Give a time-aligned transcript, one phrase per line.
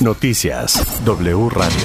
[0.00, 1.76] Noticias W Radio.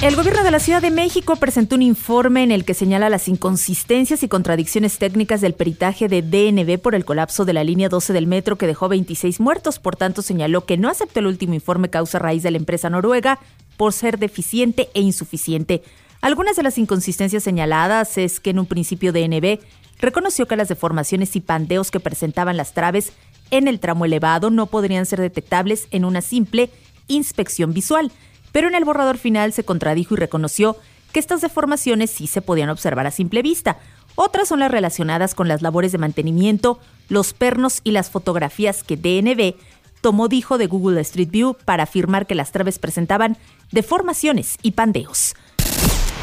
[0.00, 3.26] El gobierno de la Ciudad de México presentó un informe en el que señala las
[3.26, 8.12] inconsistencias y contradicciones técnicas del peritaje de DNB por el colapso de la línea 12
[8.12, 9.80] del metro que dejó 26 muertos.
[9.80, 13.40] Por tanto, señaló que no aceptó el último informe causa raíz de la empresa noruega
[13.76, 15.82] por ser deficiente e insuficiente.
[16.20, 19.58] Algunas de las inconsistencias señaladas es que en un principio DNB
[19.98, 23.12] reconoció que las deformaciones y pandeos que presentaban las traves
[23.50, 26.70] en el tramo elevado no podrían ser detectables en una simple
[27.08, 28.12] inspección visual
[28.52, 30.76] pero en el borrador final se contradijo y reconoció
[31.12, 33.78] que estas deformaciones sí se podían observar a simple vista.
[34.14, 36.78] Otras son las relacionadas con las labores de mantenimiento,
[37.08, 39.54] los pernos y las fotografías que DNB
[40.00, 43.36] tomó, dijo, de Google Street View para afirmar que las traves presentaban
[43.70, 45.34] deformaciones y pandeos.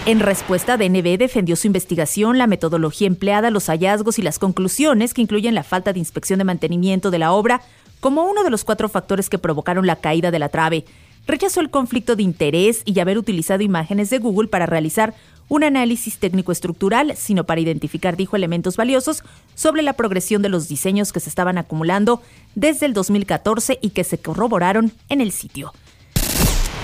[0.08, 5.22] En respuesta, DNB defendió su investigación, la metodología empleada, los hallazgos y las conclusiones, que
[5.22, 7.62] incluyen la falta de inspección de mantenimiento de la obra,
[8.00, 10.86] como uno de los cuatro factores que provocaron la caída de la trave
[11.28, 15.14] rechazó el conflicto de interés y haber utilizado imágenes de Google para realizar
[15.50, 19.24] un análisis técnico-estructural, sino para identificar, dijo, elementos valiosos
[19.56, 22.22] sobre la progresión de los diseños que se estaban acumulando
[22.56, 25.74] desde el 2014 y que se corroboraron en el sitio.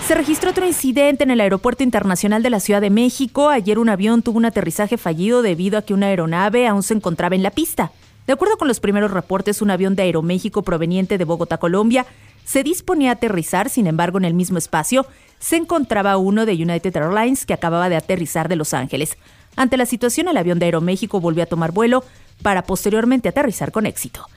[0.08, 3.48] Se registró otro incidente en el Aeropuerto Internacional de la Ciudad de México.
[3.48, 7.36] Ayer un avión tuvo un aterrizaje fallido debido a que una aeronave aún se encontraba
[7.36, 7.94] en la pista.
[8.28, 12.06] De acuerdo con los primeros reportes, un avión de Aeroméxico proveniente de Bogotá, Colombia,
[12.44, 15.06] se disponía a aterrizar, sin embargo, en el mismo espacio
[15.40, 19.18] se encontraba uno de United Airlines que acababa de aterrizar de Los Ángeles.
[19.56, 22.04] Ante la situación, el avión de Aeroméxico volvió a tomar vuelo
[22.42, 24.28] para posteriormente aterrizar con éxito.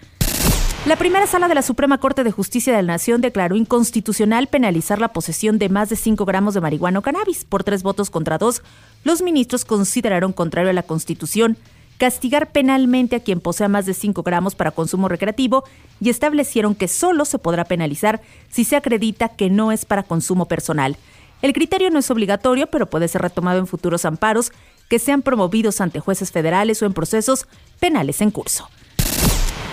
[0.86, 5.00] La primera sala de la Suprema Corte de Justicia de la Nación declaró inconstitucional penalizar
[5.00, 7.44] la posesión de más de 5 gramos de marihuana o cannabis.
[7.44, 8.62] Por tres votos contra dos,
[9.02, 11.58] los ministros consideraron contrario a la Constitución
[11.98, 15.64] castigar penalmente a quien posea más de 5 gramos para consumo recreativo
[16.00, 20.46] y establecieron que solo se podrá penalizar si se acredita que no es para consumo
[20.46, 20.96] personal.
[21.42, 24.52] El criterio no es obligatorio, pero puede ser retomado en futuros amparos
[24.88, 27.48] que sean promovidos ante jueces federales o en procesos
[27.80, 28.68] penales en curso.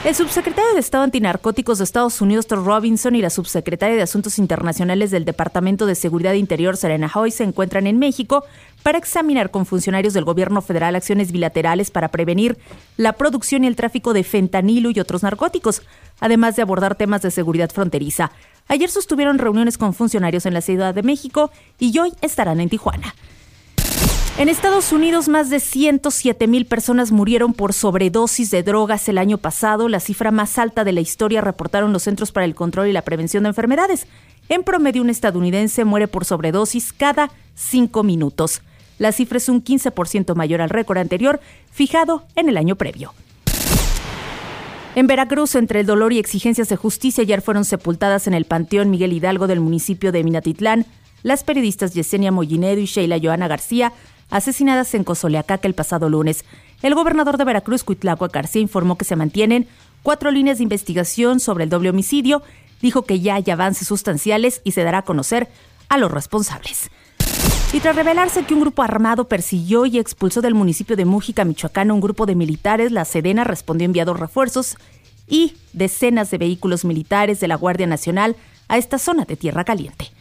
[0.04, 4.38] El subsecretario de Estado Antinarcóticos de Estados Unidos, Tom Robinson, y la subsecretaria de Asuntos
[4.38, 8.44] Internacionales del Departamento de Seguridad Interior, Serena Hoy, se encuentran en México
[8.84, 12.58] para examinar con funcionarios del gobierno federal acciones bilaterales para prevenir
[12.98, 15.82] la producción y el tráfico de fentanilo y otros narcóticos,
[16.20, 18.34] además de abordar temas de seguridad fronteriza.
[18.68, 21.50] Ayer sostuvieron reuniones con funcionarios en la Ciudad de México
[21.80, 23.16] y hoy estarán en Tijuana.
[24.36, 29.38] En Estados Unidos, más de 107 mil personas murieron por sobredosis de drogas el año
[29.38, 32.94] pasado, la cifra más alta de la historia, reportaron los Centros para el Control y
[32.94, 34.08] la Prevención de Enfermedades.
[34.50, 38.64] En promedio, un estadounidense muere por sobredosis cada cinco minutos.
[38.98, 41.40] La cifra es un 15% mayor al récord anterior,
[41.72, 43.14] fijado en el año previo.
[44.96, 48.90] En Veracruz, entre el dolor y exigencias de justicia, ayer fueron sepultadas en el Panteón
[48.90, 50.88] Miguel Hidalgo del municipio de Minatitlán
[51.24, 53.94] las periodistas Yesenia Mollinedo y Sheila Joana García,
[54.34, 56.44] asesinadas en Cozoleacaca el pasado lunes.
[56.82, 59.68] El gobernador de Veracruz, Cuitlagua García, informó que se mantienen
[60.02, 62.42] cuatro líneas de investigación sobre el doble homicidio.
[62.82, 65.50] Dijo que ya hay avances sustanciales y se dará a conocer
[65.88, 66.90] a los responsables.
[67.74, 71.92] Y tras revelarse que un grupo armado persiguió y expulsó del municipio de Mújica, Michoacán,
[71.92, 74.78] un grupo de militares, la Sedena respondió enviando refuerzos
[75.28, 78.36] y decenas de vehículos militares de la Guardia Nacional
[78.68, 80.12] a esta zona de Tierra Caliente.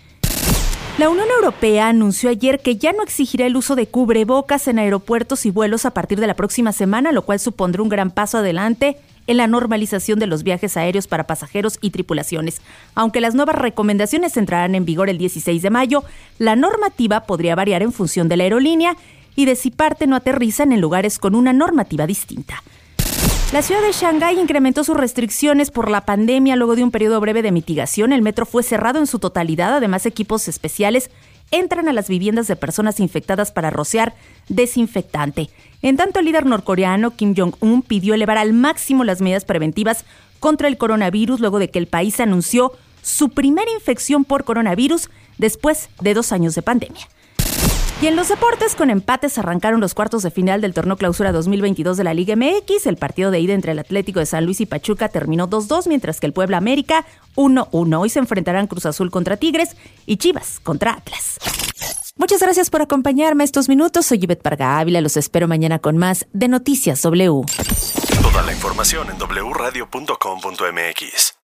[0.99, 5.47] La Unión Europea anunció ayer que ya no exigirá el uso de cubrebocas en aeropuertos
[5.47, 8.99] y vuelos a partir de la próxima semana, lo cual supondrá un gran paso adelante
[9.27, 12.61] en la normalización de los viajes aéreos para pasajeros y tripulaciones.
[12.95, 16.05] Aunque las nuevas recomendaciones entrarán en vigor el 16 de mayo,
[16.39, 18.95] la normativa podría variar en función de la aerolínea
[19.35, 22.63] y de si parte no aterrizan en lugares con una normativa distinta.
[23.53, 27.43] La ciudad de Shanghái incrementó sus restricciones por la pandemia luego de un periodo breve
[27.43, 28.15] de mitigación.
[28.15, 29.75] El metro fue cerrado en su totalidad.
[29.77, 31.11] Además, equipos especiales
[31.51, 34.15] entran a las viviendas de personas infectadas para rociar
[34.49, 35.51] desinfectante.
[35.83, 40.07] En tanto, el líder norcoreano Kim Jong-un pidió elevar al máximo las medidas preventivas
[40.41, 42.73] contra el coronavirus luego de que el país anunció
[43.03, 47.07] su primera infección por coronavirus después de dos años de pandemia.
[48.03, 51.97] Y en los deportes, con empates arrancaron los cuartos de final del torneo clausura 2022
[51.97, 52.87] de la Liga MX.
[52.87, 56.19] El partido de ida entre el Atlético de San Luis y Pachuca terminó 2-2, mientras
[56.19, 57.07] que el Puebla América
[57.37, 58.01] 1-1.
[58.01, 61.39] Hoy se enfrentarán Cruz Azul contra Tigres y Chivas contra Atlas.
[62.17, 64.05] Muchas gracias por acompañarme estos minutos.
[64.05, 65.01] Soy Yvette Parga Ávila.
[65.01, 67.43] Los espero mañana con más de Noticias W.
[68.21, 71.42] Toda la información en wradio.com.mx.